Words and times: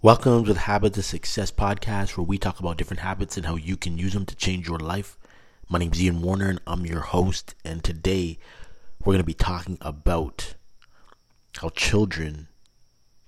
Welcome 0.00 0.44
to 0.44 0.52
the 0.54 0.60
Habits 0.60 0.96
of 0.96 1.04
Success 1.04 1.50
podcast, 1.50 2.16
where 2.16 2.24
we 2.24 2.38
talk 2.38 2.60
about 2.60 2.76
different 2.76 3.00
habits 3.00 3.36
and 3.36 3.46
how 3.46 3.56
you 3.56 3.76
can 3.76 3.98
use 3.98 4.12
them 4.12 4.26
to 4.26 4.36
change 4.36 4.68
your 4.68 4.78
life. 4.78 5.18
My 5.68 5.80
name 5.80 5.92
is 5.92 6.00
Ian 6.00 6.22
Warner, 6.22 6.48
and 6.50 6.60
I'm 6.68 6.86
your 6.86 7.00
host. 7.00 7.56
And 7.64 7.82
today, 7.82 8.38
we're 9.00 9.14
going 9.14 9.18
to 9.18 9.24
be 9.24 9.34
talking 9.34 9.76
about 9.80 10.54
how 11.56 11.70
children 11.70 12.46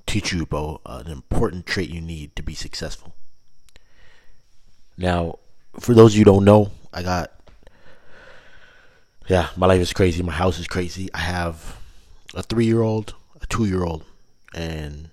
teach 0.07 0.33
you 0.33 0.45
about 0.45 0.83
an 0.87 1.09
important 1.09 1.67
trait 1.67 1.91
you 1.91 2.01
need 2.01 2.37
to 2.37 2.43
be 2.45 2.55
successful. 2.55 3.17
Now, 4.97 5.41
for 5.81 5.93
those 5.93 6.13
of 6.13 6.19
you 6.21 6.25
don't 6.25 6.45
know, 6.45 6.71
I 6.93 7.03
got, 7.03 7.33
yeah, 9.27 9.49
my 9.57 9.67
life 9.67 9.81
is 9.81 9.93
crazy. 9.93 10.23
My 10.23 10.35
house 10.35 10.61
is 10.61 10.69
crazy. 10.69 11.13
I 11.13 11.19
have 11.19 11.81
a 12.33 12.45
three 12.45 12.67
year 12.67 12.83
old, 12.83 13.17
a 13.43 13.47
two 13.47 13.65
year 13.65 13.83
old, 13.83 14.05
and 14.55 15.11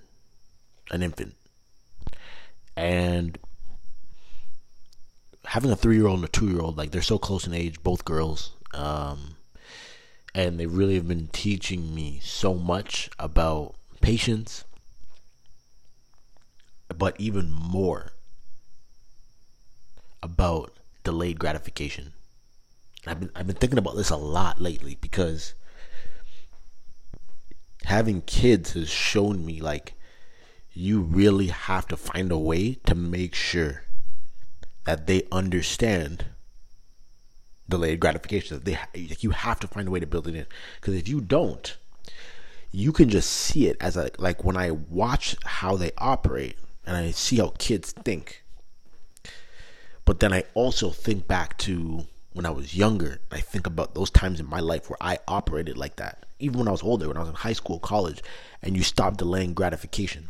an 0.92 1.02
infant 1.02 1.34
and 2.78 3.40
having 5.46 5.72
a 5.72 5.76
three 5.76 5.96
year 5.98 6.08
old 6.08 6.20
and 6.20 6.30
a 6.30 6.32
two 6.32 6.48
year 6.48 6.62
old, 6.62 6.78
like 6.78 6.92
they're 6.92 7.02
so 7.02 7.18
close 7.18 7.48
in 7.48 7.54
age, 7.54 7.82
both 7.82 8.06
girls, 8.06 8.52
um, 8.74 9.36
and 10.36 10.60
they 10.60 10.68
really 10.68 10.96
have 10.96 11.08
been 11.08 11.28
teaching 11.34 11.96
me 11.96 12.20
so 12.24 12.54
much 12.54 13.10
about 13.18 13.74
patience, 14.00 14.64
but 16.96 17.20
even 17.20 17.52
more 17.52 18.12
about 20.22 20.72
delayed 21.04 21.40
gratification. 21.40 22.14
I've 23.08 23.20
been 23.20 23.32
I've 23.36 23.48
been 23.48 23.56
thinking 23.56 23.80
about 23.80 23.96
this 23.96 24.12
a 24.12 24.18
lot 24.18 24.62
lately 24.62 24.98
because 25.02 25.56
having 27.86 28.22
kids 28.22 28.74
has 28.74 28.90
shown 28.90 29.46
me 29.46 29.62
like 29.62 29.94
you 30.78 31.02
really 31.02 31.48
have 31.48 31.88
to 31.88 31.98
find 31.98 32.32
a 32.32 32.38
way 32.38 32.76
to 32.86 32.94
make 32.94 33.34
sure 33.34 33.82
that 34.86 35.08
they 35.08 35.24
understand 35.32 36.26
delayed 37.68 38.00
gratification. 38.00 38.62
They 38.64 38.78
you 38.94 39.32
have 39.32 39.60
to 39.62 39.68
find 39.68 39.88
a 39.88 39.92
way 39.92 40.00
to 40.00 40.06
build 40.06 40.28
it 40.28 40.36
in 40.36 40.46
because 40.76 40.94
if 40.94 41.08
you 41.08 41.20
don't, 41.20 41.76
you 42.72 42.92
can 42.92 43.10
just 43.10 43.32
see 43.32 43.68
it 43.68 43.78
as 43.82 43.98
a 43.98 44.12
like 44.20 44.44
when 44.44 44.56
I 44.56 44.70
watch 44.70 45.36
how 45.44 45.78
they 45.78 45.92
operate 45.98 46.58
and 46.86 46.96
I 46.96 47.10
see 47.10 47.38
how 47.38 47.54
kids 47.58 47.92
think. 47.92 48.44
But 50.06 50.20
then 50.20 50.32
I 50.32 50.44
also 50.54 50.92
think 50.92 51.28
back 51.28 51.58
to 51.60 52.06
when 52.34 52.46
I 52.46 52.52
was 52.52 52.78
younger. 52.78 53.20
I 53.32 53.40
think 53.40 53.66
about 53.66 53.96
those 53.96 54.12
times 54.12 54.40
in 54.40 54.48
my 54.48 54.60
life 54.60 54.92
where 54.92 54.98
I 55.02 55.18
operated 55.28 55.76
like 55.76 55.96
that. 55.96 56.28
Even 56.40 56.60
when 56.60 56.68
I 56.68 56.72
was 56.72 56.84
older, 56.84 57.08
when 57.08 57.18
I 57.18 57.22
was 57.22 57.30
in 57.30 57.36
high 57.36 57.54
school, 57.54 57.80
college, 57.80 58.22
and 58.62 58.78
you 58.78 58.84
stop 58.84 59.18
delaying 59.18 59.56
gratification 59.56 60.30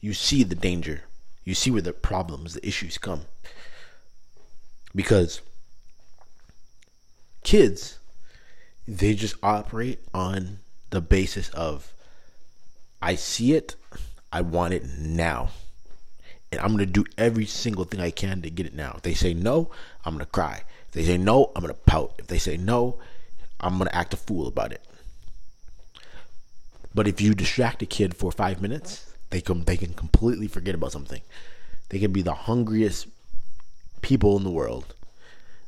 you 0.00 0.14
see 0.14 0.42
the 0.44 0.54
danger. 0.54 1.02
You 1.44 1.54
see 1.54 1.70
where 1.70 1.82
the 1.82 1.92
problems, 1.92 2.54
the 2.54 2.66
issues 2.66 2.98
come. 2.98 3.22
Because 4.94 5.40
kids, 7.42 7.98
they 8.86 9.14
just 9.14 9.36
operate 9.42 10.00
on 10.14 10.58
the 10.90 11.00
basis 11.00 11.48
of 11.50 11.92
I 13.00 13.14
see 13.14 13.54
it, 13.54 13.76
I 14.32 14.40
want 14.40 14.74
it 14.74 14.84
now. 14.98 15.50
And 16.50 16.60
I'm 16.60 16.68
going 16.68 16.78
to 16.78 16.86
do 16.86 17.04
every 17.16 17.46
single 17.46 17.84
thing 17.84 18.00
I 18.00 18.10
can 18.10 18.42
to 18.42 18.50
get 18.50 18.66
it 18.66 18.74
now. 18.74 18.94
If 18.96 19.02
they 19.02 19.14
say 19.14 19.34
no, 19.34 19.70
I'm 20.04 20.14
going 20.14 20.24
to 20.24 20.30
cry. 20.30 20.62
If 20.88 20.92
they 20.92 21.04
say 21.04 21.18
no, 21.18 21.52
I'm 21.54 21.62
going 21.62 21.74
to 21.74 21.80
pout. 21.80 22.14
If 22.18 22.26
they 22.26 22.38
say 22.38 22.56
no, 22.56 22.98
I'm 23.60 23.76
going 23.76 23.88
to 23.88 23.94
act 23.96 24.14
a 24.14 24.16
fool 24.16 24.46
about 24.46 24.72
it. 24.72 24.82
But 26.94 27.06
if 27.06 27.20
you 27.20 27.34
distract 27.34 27.82
a 27.82 27.86
kid 27.86 28.16
for 28.16 28.32
five 28.32 28.62
minutes, 28.62 29.07
they 29.30 29.40
can 29.40 29.64
they 29.64 29.76
can 29.76 29.94
completely 29.94 30.48
forget 30.48 30.74
about 30.74 30.92
something. 30.92 31.22
They 31.88 31.98
can 31.98 32.12
be 32.12 32.22
the 32.22 32.34
hungriest 32.34 33.06
people 34.02 34.36
in 34.36 34.44
the 34.44 34.50
world, 34.50 34.94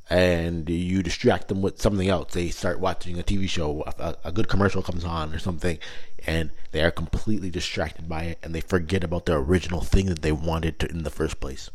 and 0.09 0.69
you 0.69 1.03
distract 1.03 1.49
them 1.49 1.63
with 1.63 1.81
something 1.81 2.09
else. 2.09 2.33
They 2.33 2.49
start 2.51 2.81
watching 2.81 3.19
a 3.19 3.23
TV 3.23 3.49
show, 3.49 3.83
a, 3.99 4.17
a 4.25 4.33
good 4.33 4.49
commercial 4.49 4.83
comes 4.83 5.05
on 5.05 5.35
or 5.35 5.39
something, 5.39 5.79
and 6.27 6.51
they 6.73 6.83
are 6.83 6.91
completely 6.91 7.51
distracted 7.51 8.09
by 8.09 8.25
it, 8.25 8.39
and 8.43 8.55
they 8.55 8.61
forget 8.61 9.05
about 9.05 9.27
the 9.27 9.35
original 9.35 9.81
thing 9.81 10.07
that 10.07 10.23
they 10.23 10.33
wanted 10.33 10.79
to 10.81 10.91
in 10.91 11.05
the 11.05 11.11
first 11.11 11.41
place. 11.41 11.71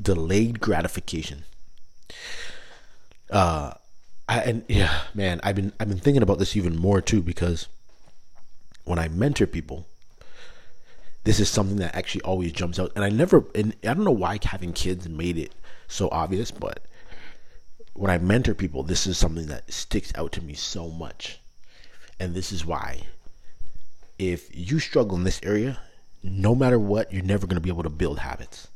Delayed 0.00 0.60
gratification. 0.60 1.44
Uh, 3.30 3.72
I, 4.28 4.40
and 4.40 4.64
yeah, 4.68 5.02
man, 5.14 5.40
I've 5.42 5.56
been 5.56 5.72
I've 5.78 5.88
been 5.88 5.98
thinking 5.98 6.22
about 6.22 6.38
this 6.38 6.56
even 6.56 6.76
more 6.76 7.00
too 7.00 7.22
because 7.22 7.68
when 8.86 8.98
I 8.98 9.08
mentor 9.08 9.46
people, 9.46 9.86
this 11.24 11.40
is 11.40 11.48
something 11.48 11.76
that 11.78 11.94
actually 11.94 12.22
always 12.22 12.52
jumps 12.52 12.78
out. 12.78 12.92
And 12.94 13.04
I 13.04 13.10
never, 13.10 13.44
and 13.54 13.74
I 13.82 13.92
don't 13.92 14.04
know 14.04 14.12
why 14.12 14.38
having 14.42 14.72
kids 14.72 15.08
made 15.08 15.36
it 15.36 15.52
so 15.88 16.08
obvious, 16.10 16.50
but 16.52 16.84
when 17.94 18.10
I 18.10 18.18
mentor 18.18 18.54
people, 18.54 18.84
this 18.84 19.06
is 19.06 19.18
something 19.18 19.46
that 19.48 19.72
sticks 19.72 20.12
out 20.14 20.32
to 20.32 20.40
me 20.40 20.54
so 20.54 20.88
much. 20.88 21.40
And 22.20 22.32
this 22.32 22.52
is 22.52 22.64
why, 22.64 23.02
if 24.18 24.56
you 24.56 24.78
struggle 24.78 25.18
in 25.18 25.24
this 25.24 25.40
area, 25.42 25.80
no 26.22 26.54
matter 26.54 26.78
what, 26.78 27.12
you're 27.12 27.24
never 27.24 27.46
going 27.46 27.56
to 27.56 27.60
be 27.60 27.70
able 27.70 27.82
to 27.82 27.90
build 27.90 28.20
habits. 28.20 28.68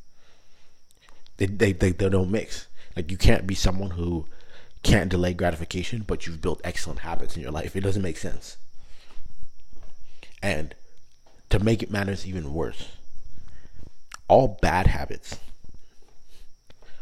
They, 1.37 1.47
they, 1.47 1.73
they, 1.73 1.93
they 1.93 2.09
don't 2.09 2.33
mix. 2.33 2.67
Like, 2.97 3.13
you 3.13 3.17
can't 3.17 3.47
be 3.47 3.55
someone 3.55 3.91
who 3.91 4.27
can't 4.83 5.09
delay 5.09 5.35
gratification, 5.35 6.05
but 6.05 6.27
you've 6.27 6.43
built 6.43 6.61
excellent 6.65 7.01
habits 7.01 7.37
in 7.37 7.43
your 7.43 7.53
life. 7.53 7.77
It 7.77 7.83
doesn't 7.83 8.03
make 8.03 8.19
sense. 8.19 8.57
And 10.43 10.75
to 11.51 11.59
make 11.59 11.83
it 11.83 11.91
matters 11.91 12.27
even 12.27 12.55
worse, 12.55 12.89
all 14.29 14.59
bad 14.61 14.87
habits 14.87 15.39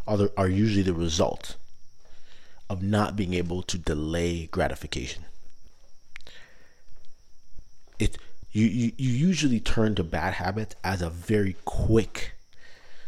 are, 0.07 0.17
the, 0.17 0.33
are 0.37 0.49
usually 0.49 0.83
the 0.83 0.95
result 0.95 1.57
of 2.71 2.83
not 2.83 3.17
being 3.17 3.35
able 3.35 3.63
to 3.63 3.79
delay 3.79 4.47
gratification. 4.47 5.25
It 7.99 8.19
you, 8.51 8.67
you, 8.67 8.93
you 8.97 9.11
usually 9.11 9.61
turn 9.61 9.95
to 9.97 10.05
bad 10.05 10.35
habits 10.35 10.75
as 10.83 11.03
a 11.03 11.11
very 11.11 11.57
quick 11.65 12.33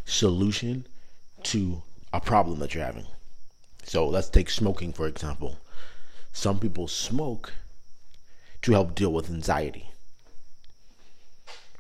solution 0.05 0.87
to 1.45 1.83
a 2.13 2.21
problem 2.21 2.59
that 2.59 2.75
you're 2.75 2.85
having. 2.85 3.07
So 3.85 4.07
let's 4.07 4.29
take 4.29 4.51
smoking 4.51 4.93
for 4.93 5.07
example. 5.07 5.57
Some 6.33 6.59
people 6.59 6.89
smoke 6.89 7.55
to 8.63 8.73
help 8.73 8.95
deal 8.95 9.13
with 9.13 9.31
anxiety 9.31 9.91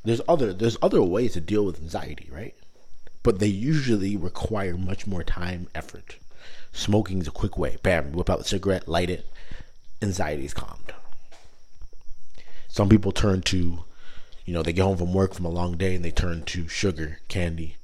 there's 0.04 0.20
other 0.28 0.52
there's 0.52 0.78
other 0.80 1.02
ways 1.02 1.34
to 1.34 1.40
deal 1.40 1.64
with 1.64 1.80
anxiety, 1.80 2.28
right? 2.30 2.54
But 3.22 3.38
they 3.38 3.46
usually 3.46 4.16
require 4.16 4.76
much 4.76 5.06
more 5.06 5.22
time, 5.22 5.68
effort. 5.74 6.16
Smoking 6.72 7.20
is 7.20 7.28
a 7.28 7.32
quick 7.32 7.58
way. 7.58 7.76
Bam, 7.82 8.12
whip 8.12 8.30
out 8.30 8.38
the 8.38 8.44
cigarette, 8.44 8.88
light 8.88 9.10
it, 9.10 9.26
anxiety 10.00 10.44
is 10.44 10.54
calmed. 10.54 10.94
Some 12.68 12.88
people 12.88 13.12
turn 13.12 13.42
to, 13.42 13.84
you 14.46 14.54
know, 14.54 14.62
they 14.62 14.72
get 14.72 14.82
home 14.82 14.96
from 14.96 15.12
work 15.12 15.34
from 15.34 15.44
a 15.44 15.50
long 15.50 15.76
day 15.76 15.94
and 15.96 16.04
they 16.04 16.12
turn 16.12 16.44
to 16.44 16.68
sugar, 16.68 17.18
candy, 17.28 17.76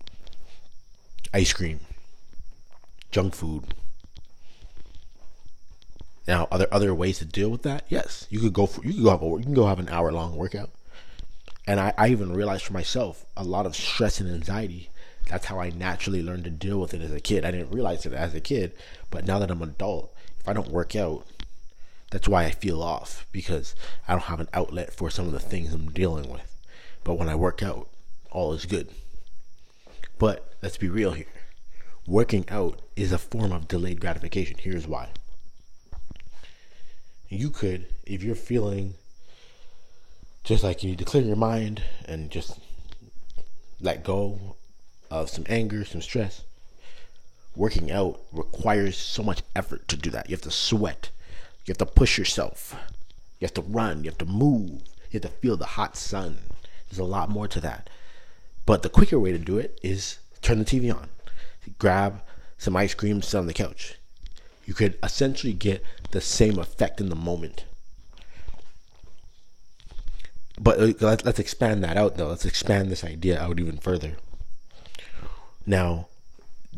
ice 1.35 1.53
cream, 1.53 1.81
junk 3.11 3.35
food. 3.35 3.75
Now, 6.27 6.49
are 6.51 6.59
there 6.59 6.73
other 6.73 6.95
ways 6.95 7.19
to 7.19 7.25
deal 7.25 7.51
with 7.51 7.63
that? 7.63 7.85
Yes, 7.89 8.27
you 8.31 8.41
could 8.41 8.53
go 8.53 8.67
for 8.67 8.85
you 8.85 8.95
could 8.95 9.05
go 9.05 9.11
have 9.11 9.23
a 9.23 9.27
you 9.27 9.43
can 9.43 9.55
go 9.55 9.67
have 9.67 9.79
an 9.79 9.89
hour 9.89 10.11
long 10.13 10.35
workout. 10.37 10.71
And 11.67 11.81
I, 11.81 11.93
I 11.99 12.09
even 12.09 12.33
realized 12.33 12.65
for 12.65 12.73
myself 12.73 13.25
a 13.37 13.43
lot 13.43 13.67
of 13.67 13.75
stress 13.75 14.21
and 14.21 14.33
anxiety. 14.33 14.91
That's 15.29 15.47
how 15.47 15.59
I 15.59 15.71
naturally 15.71 16.23
learned 16.23 16.45
to 16.45 16.51
deal 16.51 16.81
with 16.81 16.95
it 16.95 17.01
as 17.01 17.13
a 17.13 17.21
kid. 17.21 17.45
I 17.45 17.51
didn't 17.51 17.73
realize 17.73 18.07
it 18.07 18.13
as 18.13 18.35
a 18.35 18.41
kid, 18.41 18.73
but 19.11 19.27
now 19.27 19.41
that 19.41 19.51
I'm 19.51 19.63
an 19.63 19.71
adult, 19.71 20.15
if 20.39 20.49
I 20.49 20.53
don't 20.53 20.71
work 20.71 20.95
out, 20.95 21.27
that's 22.11 22.29
why 22.29 22.45
I 22.45 22.51
feel 22.51 22.83
off 22.83 23.27
because 23.33 23.75
I 24.07 24.13
don't 24.13 24.23
have 24.23 24.39
an 24.39 24.49
outlet 24.55 24.93
for 24.93 25.11
some 25.11 25.27
of 25.27 25.33
the 25.33 25.41
things 25.41 25.75
I'm 25.75 25.91
dealing 25.91 26.31
with. 26.31 26.57
But 27.03 27.15
when 27.15 27.29
I 27.29 27.35
work 27.35 27.63
out, 27.63 27.89
all 28.31 28.53
is 28.53 28.65
good. 28.65 28.89
But 30.19 30.55
let's 30.63 30.77
be 30.77 30.89
real 30.89 31.13
here. 31.13 31.27
Working 32.07 32.45
out 32.49 32.81
is 32.95 33.11
a 33.11 33.19
form 33.19 33.51
of 33.51 33.67
delayed 33.67 34.01
gratification. 34.01 34.57
Here's 34.59 34.87
why. 34.87 35.09
You 37.29 37.51
could, 37.51 37.87
if 38.07 38.23
you're 38.23 38.37
feeling 38.37 38.95
just 40.47 40.63
like 40.63 40.85
you 40.85 40.91
need 40.91 40.99
to 41.01 41.05
clear 41.05 41.25
your 41.25 41.35
mind 41.35 41.83
and 42.05 42.31
just 42.31 42.57
let 43.81 44.05
go 44.05 44.55
of 45.11 45.29
some 45.29 45.45
anger, 45.49 45.85
some 45.85 46.01
stress. 46.01 46.45
Working 47.57 47.91
out 47.91 48.21
requires 48.31 48.97
so 48.97 49.25
much 49.25 49.43
effort 49.57 49.89
to 49.89 49.97
do 49.97 50.09
that. 50.11 50.31
You 50.31 50.35
have 50.37 50.43
to 50.43 50.53
sweat. 50.53 51.11
You 51.65 51.73
have 51.73 51.79
to 51.79 51.87
push 51.87 52.17
yourself. 52.17 52.77
You 53.41 53.47
have 53.47 53.55
to 53.55 53.63
run. 53.63 54.05
You 54.05 54.11
have 54.11 54.19
to 54.19 54.25
move. 54.25 54.71
You 55.11 55.21
have 55.21 55.23
to 55.23 55.29
feel 55.29 55.57
the 55.57 55.67
hot 55.67 55.97
sun. 55.97 56.39
There's 56.89 57.01
a 57.01 57.05
lot 57.05 57.29
more 57.29 57.49
to 57.49 57.61
that. 57.63 57.91
But 58.67 58.85
the 58.85 58.89
quicker 58.89 59.19
way 59.19 59.33
to 59.33 59.39
do 59.39 59.59
it 59.59 59.81
is 59.83 60.21
turn 60.43 60.61
the 60.61 60.65
TV 60.65 60.95
on. 60.95 61.09
Grab 61.81 62.23
some 62.57 62.77
ice 62.77 62.95
cream, 62.95 63.21
sit 63.21 63.37
on 63.37 63.49
the 63.49 63.53
couch. 63.53 63.97
You 64.65 64.75
could 64.75 64.97
essentially 65.03 65.55
get 65.55 65.83
the 66.13 66.21
same 66.21 66.57
effect 66.57 67.01
in 67.01 67.09
the 67.09 67.17
moment 67.17 67.65
but 70.59 70.79
uh, 70.79 70.93
let's, 71.01 71.25
let's 71.25 71.39
expand 71.39 71.85
that 71.85 71.97
out 71.97 72.17
though. 72.17 72.29
Let's 72.29 72.45
expand 72.45 72.91
this 72.91 73.05
idea 73.05 73.41
out 73.41 73.61
even 73.61 73.79
further. 73.79 74.17
Now, 75.67 76.09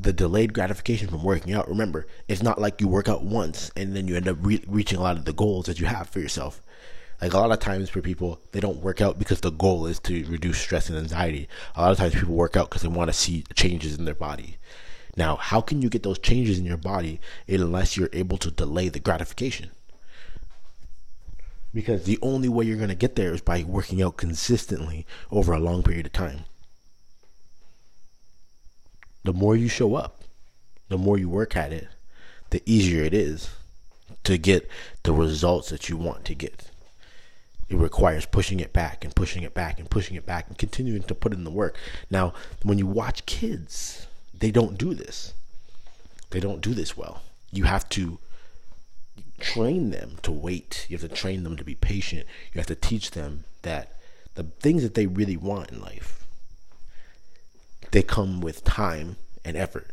the 0.00 0.12
delayed 0.12 0.54
gratification 0.54 1.08
from 1.08 1.24
working 1.24 1.52
out. 1.52 1.68
Remember, 1.68 2.06
it's 2.28 2.42
not 2.42 2.60
like 2.60 2.80
you 2.80 2.88
work 2.88 3.08
out 3.08 3.24
once 3.24 3.70
and 3.76 3.94
then 3.94 4.06
you 4.06 4.16
end 4.16 4.28
up 4.28 4.36
re- 4.40 4.64
reaching 4.66 4.98
a 4.98 5.02
lot 5.02 5.16
of 5.16 5.24
the 5.24 5.32
goals 5.32 5.66
that 5.66 5.80
you 5.80 5.86
have 5.86 6.08
for 6.08 6.20
yourself. 6.20 6.62
Like 7.20 7.32
a 7.32 7.38
lot 7.38 7.50
of 7.50 7.58
times 7.58 7.90
for 7.90 8.00
people, 8.00 8.40
they 8.52 8.60
don't 8.60 8.80
work 8.80 9.00
out 9.00 9.18
because 9.18 9.40
the 9.40 9.50
goal 9.50 9.86
is 9.86 9.98
to 10.00 10.24
reduce 10.26 10.58
stress 10.58 10.88
and 10.88 10.96
anxiety. 10.96 11.48
A 11.74 11.82
lot 11.82 11.90
of 11.90 11.98
times 11.98 12.14
people 12.14 12.34
work 12.34 12.56
out 12.56 12.68
because 12.68 12.82
they 12.82 12.88
want 12.88 13.08
to 13.08 13.12
see 13.12 13.44
changes 13.54 13.98
in 13.98 14.04
their 14.04 14.14
body. 14.14 14.56
Now, 15.16 15.34
how 15.34 15.60
can 15.60 15.82
you 15.82 15.88
get 15.88 16.04
those 16.04 16.20
changes 16.20 16.60
in 16.60 16.64
your 16.64 16.76
body 16.76 17.20
unless 17.48 17.96
you're 17.96 18.10
able 18.12 18.38
to 18.38 18.52
delay 18.52 18.88
the 18.88 19.00
gratification? 19.00 19.72
Because 21.74 22.04
the 22.04 22.18
only 22.22 22.48
way 22.48 22.64
you're 22.64 22.76
going 22.76 22.88
to 22.88 22.94
get 22.94 23.14
there 23.14 23.34
is 23.34 23.40
by 23.40 23.62
working 23.62 24.02
out 24.02 24.16
consistently 24.16 25.06
over 25.30 25.52
a 25.52 25.58
long 25.58 25.82
period 25.82 26.06
of 26.06 26.12
time. 26.12 26.44
The 29.24 29.32
more 29.32 29.56
you 29.56 29.68
show 29.68 29.94
up, 29.94 30.22
the 30.88 30.96
more 30.96 31.18
you 31.18 31.28
work 31.28 31.56
at 31.56 31.72
it, 31.72 31.88
the 32.50 32.62
easier 32.64 33.04
it 33.04 33.12
is 33.12 33.50
to 34.24 34.38
get 34.38 34.68
the 35.02 35.12
results 35.12 35.68
that 35.68 35.88
you 35.88 35.96
want 35.96 36.24
to 36.24 36.34
get. 36.34 36.70
It 37.68 37.76
requires 37.76 38.24
pushing 38.24 38.60
it 38.60 38.72
back 38.72 39.04
and 39.04 39.14
pushing 39.14 39.42
it 39.42 39.52
back 39.52 39.78
and 39.78 39.90
pushing 39.90 40.16
it 40.16 40.24
back 40.24 40.48
and 40.48 40.56
continuing 40.56 41.02
to 41.02 41.14
put 41.14 41.34
in 41.34 41.44
the 41.44 41.50
work. 41.50 41.76
Now, 42.10 42.32
when 42.62 42.78
you 42.78 42.86
watch 42.86 43.26
kids, 43.26 44.06
they 44.32 44.50
don't 44.50 44.78
do 44.78 44.94
this. 44.94 45.34
They 46.30 46.40
don't 46.40 46.62
do 46.62 46.72
this 46.72 46.96
well. 46.96 47.22
You 47.52 47.64
have 47.64 47.86
to 47.90 48.18
train 49.40 49.90
them 49.90 50.18
to 50.22 50.32
wait. 50.32 50.86
You 50.88 50.98
have 50.98 51.08
to 51.08 51.14
train 51.14 51.44
them 51.44 51.56
to 51.56 51.64
be 51.64 51.74
patient. 51.74 52.26
You 52.52 52.58
have 52.58 52.66
to 52.66 52.74
teach 52.74 53.12
them 53.12 53.44
that 53.62 53.92
the 54.34 54.44
things 54.44 54.82
that 54.82 54.94
they 54.94 55.06
really 55.06 55.36
want 55.36 55.70
in 55.70 55.80
life 55.80 56.18
they 57.90 58.02
come 58.02 58.40
with 58.40 58.64
time 58.64 59.16
and 59.44 59.56
effort. 59.56 59.88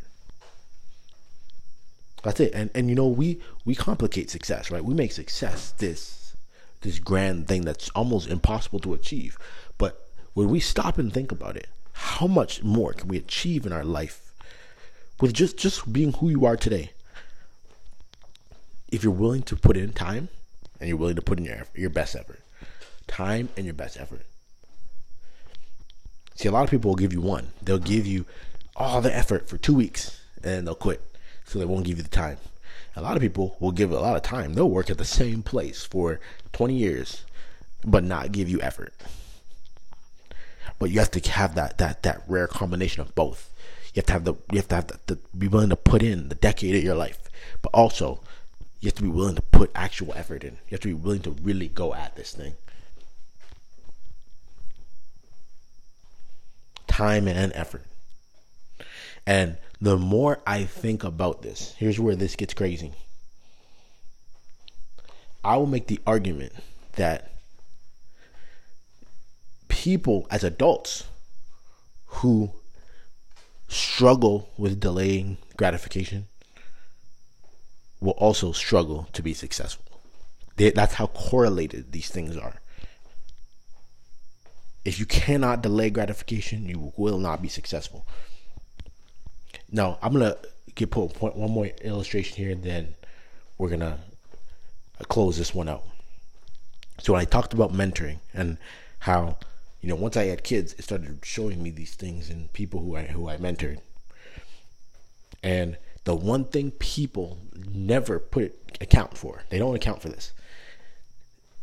That's 2.22 2.40
it. 2.40 2.52
And 2.54 2.70
and 2.74 2.88
you 2.88 2.94
know, 2.94 3.06
we 3.06 3.40
we 3.64 3.74
complicate 3.74 4.30
success, 4.30 4.70
right? 4.70 4.84
We 4.84 4.94
make 4.94 5.12
success 5.12 5.72
this 5.78 6.36
this 6.80 6.98
grand 6.98 7.48
thing 7.48 7.62
that's 7.62 7.88
almost 7.90 8.28
impossible 8.28 8.80
to 8.80 8.94
achieve. 8.94 9.38
But 9.78 10.08
when 10.34 10.48
we 10.48 10.60
stop 10.60 10.98
and 10.98 11.12
think 11.12 11.32
about 11.32 11.56
it, 11.56 11.68
how 11.92 12.26
much 12.26 12.62
more 12.62 12.92
can 12.92 13.08
we 13.08 13.16
achieve 13.16 13.64
in 13.64 13.72
our 13.72 13.84
life 13.84 14.32
with 15.20 15.32
just 15.32 15.56
just 15.56 15.92
being 15.92 16.14
who 16.14 16.28
you 16.28 16.44
are 16.44 16.56
today? 16.56 16.90
If 18.96 19.04
you're 19.04 19.12
willing 19.12 19.42
to 19.42 19.56
put 19.56 19.76
in 19.76 19.92
time 19.92 20.30
and 20.80 20.88
you're 20.88 20.96
willing 20.96 21.16
to 21.16 21.22
put 21.22 21.36
in 21.36 21.44
your 21.44 21.66
your 21.74 21.90
best 21.90 22.16
effort. 22.16 22.40
Time 23.06 23.50
and 23.54 23.66
your 23.66 23.74
best 23.74 24.00
effort. 24.00 24.22
See, 26.34 26.48
a 26.48 26.50
lot 26.50 26.64
of 26.64 26.70
people 26.70 26.90
will 26.90 26.96
give 26.96 27.12
you 27.12 27.20
one. 27.20 27.48
They'll 27.62 27.78
give 27.78 28.06
you 28.06 28.24
all 28.74 29.02
the 29.02 29.14
effort 29.14 29.50
for 29.50 29.58
two 29.58 29.74
weeks 29.74 30.18
and 30.42 30.66
they'll 30.66 30.74
quit. 30.74 31.02
So 31.44 31.58
they 31.58 31.66
won't 31.66 31.84
give 31.84 31.98
you 31.98 32.04
the 32.04 32.08
time. 32.08 32.38
A 32.96 33.02
lot 33.02 33.16
of 33.16 33.20
people 33.20 33.58
will 33.60 33.70
give 33.70 33.92
a 33.92 34.00
lot 34.00 34.16
of 34.16 34.22
time. 34.22 34.54
They'll 34.54 34.70
work 34.70 34.88
at 34.88 34.96
the 34.96 35.04
same 35.04 35.42
place 35.42 35.84
for 35.84 36.18
20 36.54 36.72
years, 36.72 37.26
but 37.84 38.02
not 38.02 38.32
give 38.32 38.48
you 38.48 38.62
effort. 38.62 38.94
But 40.78 40.90
you 40.90 41.00
have 41.00 41.10
to 41.10 41.30
have 41.32 41.54
that 41.54 41.76
that 41.76 42.02
that 42.02 42.22
rare 42.26 42.46
combination 42.46 43.02
of 43.02 43.14
both. 43.14 43.50
You 43.92 44.00
have 44.00 44.06
to 44.06 44.12
have 44.14 44.24
the 44.24 44.34
you 44.52 44.56
have 44.56 44.68
to 44.68 44.74
have 44.74 44.86
the, 44.86 44.98
the 45.06 45.18
be 45.36 45.48
willing 45.48 45.68
to 45.68 45.76
put 45.76 46.02
in 46.02 46.30
the 46.30 46.34
decade 46.34 46.76
of 46.76 46.82
your 46.82 46.94
life, 46.94 47.18
but 47.60 47.68
also 47.74 48.20
you 48.80 48.88
have 48.88 48.94
to 48.94 49.02
be 49.02 49.08
willing 49.08 49.36
to 49.36 49.42
put 49.42 49.70
actual 49.74 50.12
effort 50.14 50.44
in. 50.44 50.52
You 50.52 50.72
have 50.72 50.80
to 50.80 50.88
be 50.88 50.94
willing 50.94 51.22
to 51.22 51.30
really 51.30 51.68
go 51.68 51.94
at 51.94 52.14
this 52.16 52.32
thing. 52.32 52.54
Time 56.86 57.26
and 57.28 57.52
effort. 57.54 57.84
And 59.26 59.56
the 59.80 59.96
more 59.96 60.40
I 60.46 60.64
think 60.64 61.04
about 61.04 61.42
this, 61.42 61.74
here's 61.76 61.98
where 61.98 62.14
this 62.14 62.36
gets 62.36 62.54
crazy. 62.54 62.92
I 65.42 65.56
will 65.56 65.66
make 65.66 65.86
the 65.86 66.00
argument 66.06 66.52
that 66.96 67.32
people 69.68 70.26
as 70.30 70.44
adults 70.44 71.04
who 72.06 72.50
struggle 73.68 74.50
with 74.56 74.80
delaying 74.80 75.38
gratification 75.56 76.26
will 78.00 78.12
also 78.12 78.52
struggle 78.52 79.08
to 79.12 79.22
be 79.22 79.34
successful. 79.34 79.84
They, 80.56 80.70
that's 80.70 80.94
how 80.94 81.08
correlated 81.08 81.92
these 81.92 82.08
things 82.08 82.36
are. 82.36 82.60
If 84.84 84.98
you 84.98 85.06
cannot 85.06 85.62
delay 85.62 85.90
gratification, 85.90 86.66
you 86.66 86.92
will 86.96 87.18
not 87.18 87.42
be 87.42 87.48
successful. 87.48 88.06
Now, 89.70 89.98
I'm 90.00 90.12
gonna 90.12 90.36
get 90.74 90.90
put 90.90 91.18
one 91.18 91.50
more 91.50 91.66
illustration 91.82 92.36
here, 92.36 92.52
and 92.52 92.62
then 92.62 92.94
we're 93.58 93.70
gonna 93.70 93.98
uh, 95.00 95.04
close 95.04 95.36
this 95.36 95.54
one 95.54 95.68
out. 95.68 95.82
So 96.98 97.14
I 97.14 97.24
talked 97.24 97.52
about 97.52 97.72
mentoring 97.72 98.18
and 98.32 98.58
how 99.00 99.38
you 99.80 99.88
know 99.88 99.96
once 99.96 100.16
I 100.16 100.24
had 100.26 100.44
kids, 100.44 100.74
it 100.78 100.82
started 100.82 101.18
showing 101.24 101.62
me 101.62 101.70
these 101.70 101.94
things 101.94 102.30
and 102.30 102.52
people 102.52 102.80
who 102.80 102.96
I 102.96 103.02
who 103.02 103.28
I 103.28 103.36
mentored. 103.36 103.78
And 105.42 105.76
the 106.06 106.14
one 106.14 106.44
thing 106.44 106.70
people 106.70 107.36
never 107.68 108.20
put 108.20 108.54
account 108.80 109.18
for, 109.18 109.42
they 109.50 109.58
don't 109.58 109.74
account 109.74 110.00
for 110.00 110.08
this, 110.08 110.32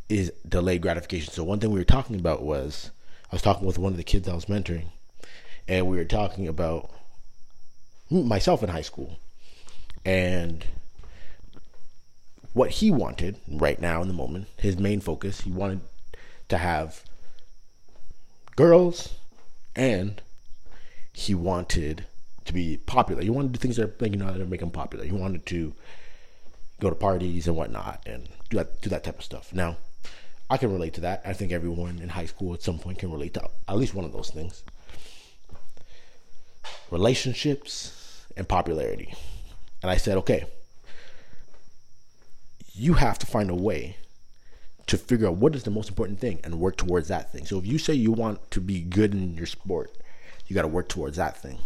is 0.09 0.33
delayed 0.47 0.81
gratification. 0.81 1.31
So 1.31 1.45
one 1.45 1.59
thing 1.59 1.71
we 1.71 1.79
were 1.79 1.85
talking 1.85 2.17
about 2.17 2.43
was 2.43 2.91
I 3.31 3.35
was 3.35 3.41
talking 3.41 3.65
with 3.65 3.79
one 3.79 3.93
of 3.93 3.97
the 3.97 4.03
kids 4.03 4.27
I 4.27 4.35
was 4.35 4.45
mentoring, 4.45 4.87
and 5.65 5.87
we 5.87 5.95
were 5.95 6.03
talking 6.03 6.49
about 6.49 6.91
myself 8.09 8.61
in 8.61 8.69
high 8.69 8.81
school 8.81 9.17
and 10.05 10.65
what 12.51 12.69
he 12.69 12.91
wanted 12.91 13.37
right 13.47 13.79
now 13.79 14.01
in 14.01 14.09
the 14.09 14.13
moment, 14.13 14.47
his 14.57 14.77
main 14.77 14.99
focus, 14.99 15.41
he 15.41 15.51
wanted 15.51 15.79
to 16.49 16.57
have 16.57 17.01
girls 18.57 19.15
and 19.73 20.21
he 21.13 21.33
wanted 21.33 22.05
to 22.45 22.53
be 22.53 22.77
popular. 22.77 23.21
He 23.21 23.29
wanted 23.29 23.53
to 23.53 23.59
do 23.59 23.61
things 23.61 23.77
that 23.77 24.11
you 24.11 24.17
know 24.17 24.31
that 24.31 24.49
make 24.49 24.61
him 24.61 24.71
popular. 24.71 25.05
He 25.05 25.11
wanted 25.11 25.45
to 25.47 25.73
go 26.79 26.89
to 26.89 26.95
parties 26.95 27.47
and 27.47 27.55
whatnot 27.55 28.03
and 28.05 28.27
do 28.49 28.57
that 28.57 28.81
do 28.81 28.89
that 28.89 29.03
type 29.03 29.19
of 29.19 29.23
stuff. 29.23 29.53
Now, 29.53 29.77
I 30.49 30.57
can 30.57 30.71
relate 30.71 30.93
to 30.95 31.01
that. 31.01 31.21
I 31.25 31.33
think 31.33 31.51
everyone 31.51 31.99
in 31.99 32.09
high 32.09 32.25
school 32.25 32.53
at 32.53 32.62
some 32.62 32.79
point 32.79 33.00
can 33.00 33.12
relate 33.12 33.33
to 33.35 33.50
at 33.67 33.77
least 33.77 33.93
one 33.93 34.05
of 34.05 34.12
those 34.12 34.29
things. 34.29 34.63
Relationships, 36.91 38.03
and 38.35 38.47
popularity. 38.47 39.13
And 39.81 39.91
I 39.91 39.97
said, 39.97 40.17
okay, 40.19 40.45
you 42.73 42.93
have 42.93 43.19
to 43.19 43.25
find 43.25 43.50
a 43.50 43.55
way 43.55 43.97
to 44.88 44.97
figure 44.97 45.27
out 45.27 45.35
what 45.35 45.55
is 45.55 45.63
the 45.63 45.71
most 45.71 45.89
important 45.89 46.19
thing 46.19 46.39
and 46.43 46.59
work 46.59 46.77
towards 46.77 47.07
that 47.07 47.31
thing. 47.31 47.45
So 47.45 47.57
if 47.57 47.65
you 47.65 47.77
say 47.77 47.93
you 47.93 48.12
want 48.12 48.51
to 48.51 48.62
be 48.62 48.81
good 48.81 49.13
in 49.13 49.35
your 49.35 49.45
sport, 49.45 49.91
you 50.47 50.53
got 50.53 50.63
to 50.63 50.67
work 50.67 50.89
towards 50.89 51.17
that 51.17 51.38
thing. 51.38 51.59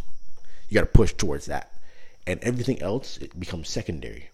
You 0.70 0.76
got 0.76 0.82
to 0.82 0.88
push 0.88 1.14
towards 1.14 1.46
that. 1.46 1.72
And 2.26 2.40
everything 2.42 2.82
else 2.82 3.18
it 3.18 3.40
becomes 3.40 3.70
secondary. 3.70 4.30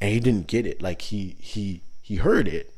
And 0.00 0.12
he 0.12 0.20
didn't 0.20 0.46
get 0.46 0.66
it. 0.66 0.80
Like 0.82 1.02
he 1.02 1.36
he 1.38 1.82
he 2.02 2.16
heard 2.16 2.48
it, 2.48 2.74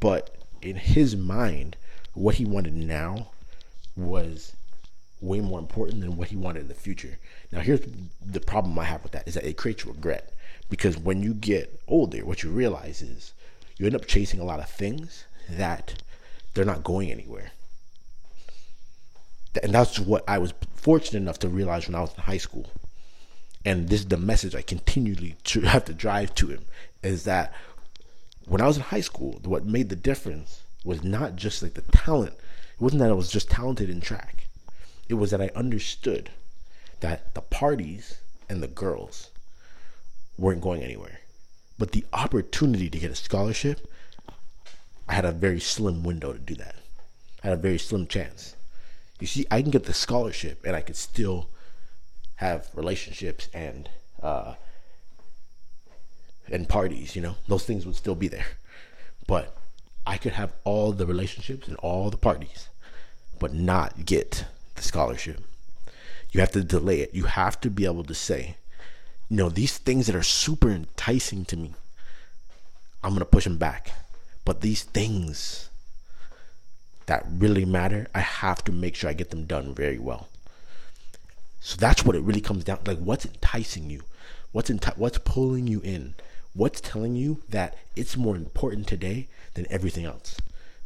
but 0.00 0.36
in 0.62 0.76
his 0.76 1.14
mind, 1.14 1.76
what 2.14 2.36
he 2.36 2.44
wanted 2.44 2.74
now 2.74 3.28
was 3.96 4.56
way 5.20 5.40
more 5.40 5.58
important 5.58 6.00
than 6.00 6.16
what 6.16 6.28
he 6.28 6.36
wanted 6.36 6.60
in 6.60 6.68
the 6.68 6.74
future. 6.74 7.18
Now, 7.52 7.60
here's 7.60 7.80
the 8.24 8.40
problem 8.40 8.78
I 8.78 8.84
have 8.84 9.02
with 9.02 9.12
that 9.12 9.28
is 9.28 9.34
that 9.34 9.44
it 9.44 9.56
creates 9.56 9.86
regret 9.86 10.32
because 10.68 10.98
when 10.98 11.22
you 11.22 11.34
get 11.34 11.80
older, 11.86 12.24
what 12.24 12.42
you 12.42 12.50
realize 12.50 13.02
is 13.02 13.32
you 13.76 13.86
end 13.86 13.94
up 13.94 14.06
chasing 14.06 14.40
a 14.40 14.44
lot 14.44 14.60
of 14.60 14.68
things 14.68 15.24
that 15.48 16.02
they're 16.54 16.64
not 16.64 16.84
going 16.84 17.10
anywhere. 17.10 17.52
And 19.62 19.72
that's 19.72 20.00
what 20.00 20.24
I 20.26 20.38
was 20.38 20.52
fortunate 20.84 21.18
enough 21.18 21.40
to 21.40 21.48
realize 21.48 21.88
when 21.88 21.96
I 21.96 22.02
was 22.02 22.14
in 22.14 22.22
high 22.22 22.38
school. 22.38 22.70
And 23.64 23.88
this 23.88 24.00
is 24.00 24.06
the 24.06 24.16
message 24.16 24.54
I 24.54 24.62
continually 24.62 25.34
have 25.64 25.86
to 25.86 25.94
drive 25.94 26.34
to 26.36 26.46
him 26.46 26.64
is 27.02 27.24
that 27.24 27.52
when 28.46 28.60
I 28.60 28.66
was 28.68 28.76
in 28.76 28.84
high 28.84 29.00
school, 29.00 29.40
what 29.44 29.66
made 29.66 29.88
the 29.88 29.96
difference 29.96 30.62
was 30.84 31.02
not 31.02 31.34
just 31.34 31.62
like 31.62 31.74
the 31.74 31.82
talent. 31.82 32.34
It 32.34 32.80
wasn't 32.80 33.00
that 33.00 33.10
I 33.10 33.14
was 33.14 33.32
just 33.32 33.50
talented 33.50 33.90
in 33.90 34.00
track 34.00 34.44
it 35.08 35.14
was 35.14 35.30
that 35.30 35.40
I 35.40 35.50
understood 35.54 36.30
that 37.00 37.34
the 37.34 37.42
parties 37.42 38.18
and 38.48 38.62
the 38.62 38.68
girls 38.68 39.30
weren't 40.38 40.62
going 40.62 40.82
anywhere. 40.82 41.20
But 41.78 41.92
the 41.92 42.04
opportunity 42.12 42.88
to 42.88 42.98
get 42.98 43.10
a 43.10 43.16
scholarship, 43.16 43.90
I 45.08 45.14
had 45.14 45.24
a 45.24 45.32
very 45.32 45.60
slim 45.60 46.02
window 46.02 46.32
to 46.32 46.38
do 46.38 46.54
that. 46.56 46.76
I 47.42 47.48
had 47.48 47.58
a 47.58 47.60
very 47.60 47.78
slim 47.78 48.06
chance. 48.06 48.54
You 49.24 49.28
see, 49.28 49.46
I 49.50 49.62
can 49.62 49.70
get 49.70 49.84
the 49.84 49.94
scholarship 49.94 50.66
and 50.66 50.76
I 50.76 50.82
could 50.82 50.96
still 50.96 51.48
have 52.34 52.68
relationships 52.74 53.48
and 53.54 53.88
uh, 54.22 54.56
and 56.52 56.68
parties, 56.68 57.16
you 57.16 57.22
know, 57.22 57.36
those 57.48 57.64
things 57.64 57.86
would 57.86 57.96
still 57.96 58.16
be 58.16 58.28
there. 58.28 58.44
But 59.26 59.56
I 60.06 60.18
could 60.18 60.32
have 60.32 60.52
all 60.64 60.92
the 60.92 61.06
relationships 61.06 61.68
and 61.68 61.78
all 61.78 62.10
the 62.10 62.18
parties, 62.18 62.68
but 63.38 63.54
not 63.54 64.04
get 64.04 64.44
the 64.74 64.82
scholarship. 64.82 65.40
You 66.32 66.40
have 66.40 66.52
to 66.52 66.62
delay 66.62 67.00
it. 67.00 67.14
You 67.14 67.24
have 67.24 67.58
to 67.62 67.70
be 67.70 67.86
able 67.86 68.04
to 68.04 68.14
say, 68.14 68.58
you 69.30 69.38
know, 69.38 69.48
these 69.48 69.78
things 69.78 70.06
that 70.06 70.14
are 70.14 70.22
super 70.22 70.68
enticing 70.68 71.46
to 71.46 71.56
me, 71.56 71.72
I'm 73.02 73.16
to 73.16 73.24
push 73.24 73.44
them 73.44 73.56
back. 73.56 73.90
But 74.44 74.60
these 74.60 74.82
things 74.82 75.70
that 77.06 77.26
really 77.28 77.64
matter, 77.64 78.06
I 78.14 78.20
have 78.20 78.64
to 78.64 78.72
make 78.72 78.94
sure 78.94 79.10
I 79.10 79.14
get 79.14 79.30
them 79.30 79.44
done 79.44 79.74
very 79.74 79.98
well. 79.98 80.28
So 81.60 81.76
that's 81.76 82.04
what 82.04 82.16
it 82.16 82.22
really 82.22 82.40
comes 82.40 82.64
down 82.64 82.80
like 82.86 82.98
what's 82.98 83.24
enticing 83.24 83.88
you? 83.90 84.02
What's 84.52 84.70
enti- 84.70 84.98
what's 84.98 85.18
pulling 85.18 85.66
you 85.66 85.80
in? 85.80 86.14
What's 86.52 86.80
telling 86.80 87.16
you 87.16 87.42
that 87.48 87.76
it's 87.96 88.16
more 88.16 88.36
important 88.36 88.86
today 88.86 89.28
than 89.54 89.66
everything 89.70 90.04
else? 90.04 90.36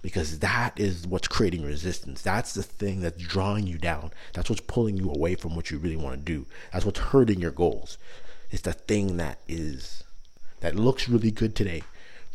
Because 0.00 0.38
that 0.38 0.78
is 0.78 1.06
what's 1.06 1.26
creating 1.28 1.64
resistance. 1.64 2.22
That's 2.22 2.54
the 2.54 2.62
thing 2.62 3.00
that's 3.00 3.20
drawing 3.20 3.66
you 3.66 3.76
down. 3.76 4.12
That's 4.32 4.48
what's 4.48 4.62
pulling 4.62 4.96
you 4.96 5.10
away 5.10 5.34
from 5.34 5.56
what 5.56 5.70
you 5.70 5.78
really 5.78 5.96
want 5.96 6.14
to 6.14 6.32
do. 6.32 6.46
That's 6.72 6.84
what's 6.84 7.00
hurting 7.00 7.40
your 7.40 7.50
goals. 7.50 7.98
It's 8.50 8.62
the 8.62 8.72
thing 8.72 9.16
that 9.16 9.40
is 9.48 10.04
that 10.60 10.76
looks 10.76 11.08
really 11.08 11.30
good 11.30 11.54
today. 11.54 11.82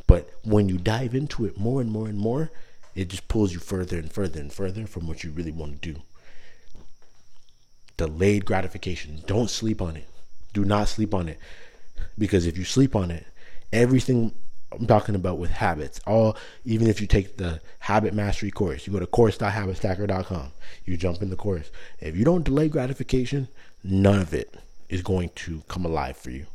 But 0.05 0.29
when 0.43 0.69
you 0.69 0.77
dive 0.77 1.15
into 1.15 1.45
it 1.45 1.57
more 1.57 1.81
and 1.81 1.89
more 1.89 2.07
and 2.07 2.17
more, 2.17 2.51
it 2.95 3.09
just 3.09 3.27
pulls 3.27 3.53
you 3.53 3.59
further 3.59 3.97
and 3.97 4.11
further 4.11 4.39
and 4.39 4.51
further 4.51 4.85
from 4.85 5.07
what 5.07 5.23
you 5.23 5.31
really 5.31 5.51
want 5.51 5.81
to 5.81 5.93
do. 5.93 6.01
Delayed 7.97 8.45
gratification. 8.45 9.23
Don't 9.25 9.49
sleep 9.49 9.81
on 9.81 9.95
it. 9.95 10.07
Do 10.53 10.65
not 10.65 10.87
sleep 10.87 11.13
on 11.13 11.29
it. 11.29 11.39
Because 12.17 12.45
if 12.45 12.57
you 12.57 12.63
sleep 12.63 12.95
on 12.95 13.11
it, 13.11 13.25
everything 13.71 14.33
I'm 14.71 14.87
talking 14.87 15.15
about 15.15 15.37
with 15.37 15.51
habits, 15.51 15.99
all 16.05 16.37
even 16.65 16.87
if 16.87 17.01
you 17.01 17.07
take 17.07 17.37
the 17.37 17.61
habit 17.79 18.13
mastery 18.13 18.51
course, 18.51 18.87
you 18.87 18.93
go 18.93 18.99
to 18.99 19.07
course.habitstacker.com, 19.07 20.51
you 20.85 20.97
jump 20.97 21.21
in 21.21 21.29
the 21.29 21.35
course. 21.35 21.69
If 21.99 22.15
you 22.15 22.25
don't 22.25 22.43
delay 22.43 22.69
gratification, 22.69 23.47
none 23.83 24.19
of 24.19 24.33
it 24.33 24.55
is 24.89 25.01
going 25.01 25.29
to 25.35 25.63
come 25.67 25.85
alive 25.85 26.17
for 26.17 26.31
you. 26.31 26.47